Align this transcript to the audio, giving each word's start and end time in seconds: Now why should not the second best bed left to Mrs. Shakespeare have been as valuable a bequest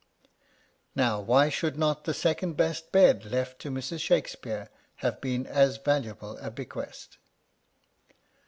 Now 0.95 1.19
why 1.19 1.49
should 1.49 1.77
not 1.77 2.05
the 2.05 2.13
second 2.15 2.57
best 2.57 2.91
bed 2.91 3.23
left 3.23 3.59
to 3.59 3.69
Mrs. 3.69 3.99
Shakespeare 3.99 4.69
have 5.05 5.21
been 5.21 5.45
as 5.45 5.77
valuable 5.77 6.39
a 6.39 6.49
bequest 6.49 7.19